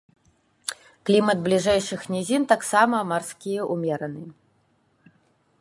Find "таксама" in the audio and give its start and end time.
2.55-3.05